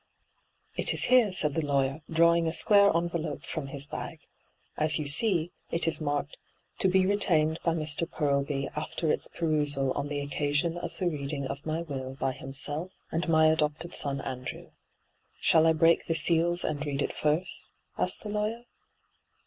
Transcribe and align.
*' 0.31 0.53
It 0.79 0.95
is 0.95 1.03
here,' 1.03 1.31
said 1.31 1.53
the 1.53 1.63
lawyer, 1.63 2.01
drawing 2.09 2.47
a 2.47 2.53
square 2.53 2.89
envelope 2.97 3.43
from 3.43 3.67
his 3.67 3.85
bag.' 3.85 4.21
As 4.75 4.97
you 4.97 5.05
see, 5.05 5.51
it 5.69 5.87
is 5.87 6.01
marked," 6.01 6.37
To 6.79 6.87
be 6.87 7.05
retained 7.05 7.59
by 7.63 7.75
Mr. 7.75 8.09
Purlby 8.09 8.67
after 8.75 9.11
its 9.11 9.27
perusal 9.27 9.91
on 9.91 10.07
the 10.07 10.19
occasion 10.19 10.75
of 10.75 10.97
the 10.97 11.07
reading 11.07 11.45
of 11.45 11.63
my 11.67 11.83
will 11.83 12.15
by 12.15 12.31
himself 12.31 12.89
and 13.11 13.29
my 13.29 13.45
adopted 13.45 13.93
son 13.93 14.21
Andrew." 14.21 14.71
Shall 15.39 15.67
I 15.67 15.73
break 15.73 16.07
the 16.07 16.15
seals 16.15 16.63
and 16.63 16.83
read 16.83 17.03
it 17.03 17.13
first 17.13 17.67
V 17.95 18.01
asked 18.01 18.23
the 18.23 18.29
lawyer. 18.29 18.63